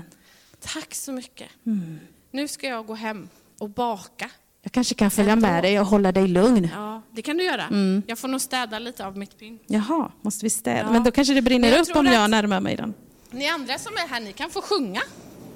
Tack 0.60 0.96
så 0.96 1.12
mycket. 1.12 1.50
Mm. 1.66 2.00
Nu 2.32 2.48
ska 2.48 2.68
jag 2.68 2.86
gå 2.86 2.96
hem 2.96 3.30
och 3.60 3.70
baka. 3.70 4.30
Jag 4.62 4.72
kanske 4.72 4.96
kan 4.96 5.12
följa 5.12 5.36
med 5.36 5.64
dig 5.64 5.80
och 5.80 5.86
hålla 5.86 6.12
dig 6.12 6.28
lugn. 6.28 6.70
Ja, 6.74 7.02
det 7.12 7.22
kan 7.22 7.38
du 7.38 7.44
göra. 7.44 7.64
Mm. 7.64 8.04
Jag 8.08 8.20
får 8.20 8.28
nog 8.28 8.42
städa 8.42 8.80
lite 8.80 9.06
av 9.06 9.18
mitt 9.18 9.40
pynt. 9.40 9.62
Jaha, 9.68 10.12
måste 10.22 10.46
vi 10.46 10.50
städa? 10.50 10.80
Ja. 10.80 10.92
Men 10.92 11.04
då 11.04 11.12
kanske 11.12 11.34
det 11.34 11.42
brinner 11.42 11.70
jag 11.70 11.82
upp 11.90 11.96
om 11.96 12.06
jag 12.06 12.30
närmar 12.30 12.60
mig 12.60 12.76
den. 12.76 12.94
Ni 13.32 13.48
andra 13.48 13.78
som 13.78 13.94
är 13.94 14.08
här, 14.08 14.20
ni 14.20 14.34
kan 14.34 14.50
få 14.50 14.62
sjunga. 14.62 15.02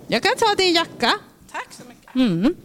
Jag 0.08 0.24
kan 0.24 0.32
ta 0.38 0.56
din 0.58 0.74
jacka. 0.74 1.12
Tack 1.52 1.68
så 1.72 1.84
mycket. 1.88 2.16
Mm. 2.16 2.56